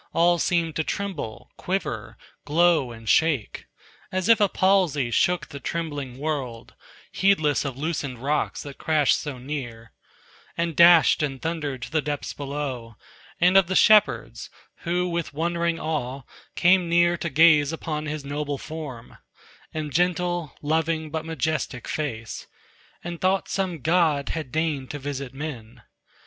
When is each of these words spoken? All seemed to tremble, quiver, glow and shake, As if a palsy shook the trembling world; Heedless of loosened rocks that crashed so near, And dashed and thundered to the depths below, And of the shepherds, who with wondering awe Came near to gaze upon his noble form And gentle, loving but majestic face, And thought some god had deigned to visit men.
All 0.13 0.39
seemed 0.39 0.75
to 0.77 0.83
tremble, 0.83 1.51
quiver, 1.57 2.17
glow 2.43 2.91
and 2.91 3.07
shake, 3.07 3.67
As 4.11 4.29
if 4.29 4.41
a 4.41 4.49
palsy 4.49 5.11
shook 5.11 5.49
the 5.49 5.59
trembling 5.59 6.17
world; 6.17 6.73
Heedless 7.11 7.63
of 7.65 7.77
loosened 7.77 8.17
rocks 8.17 8.63
that 8.63 8.79
crashed 8.79 9.19
so 9.19 9.37
near, 9.37 9.93
And 10.57 10.75
dashed 10.75 11.21
and 11.21 11.39
thundered 11.39 11.83
to 11.83 11.91
the 11.91 12.01
depths 12.01 12.33
below, 12.33 12.95
And 13.39 13.55
of 13.55 13.67
the 13.67 13.75
shepherds, 13.75 14.49
who 14.77 15.07
with 15.07 15.35
wondering 15.35 15.79
awe 15.79 16.23
Came 16.55 16.89
near 16.89 17.15
to 17.17 17.29
gaze 17.29 17.71
upon 17.71 18.07
his 18.07 18.25
noble 18.25 18.57
form 18.57 19.19
And 19.71 19.93
gentle, 19.93 20.55
loving 20.63 21.11
but 21.11 21.25
majestic 21.25 21.87
face, 21.87 22.47
And 23.03 23.21
thought 23.21 23.49
some 23.49 23.81
god 23.81 24.29
had 24.29 24.51
deigned 24.51 24.89
to 24.89 24.97
visit 24.97 25.31
men. 25.35 25.83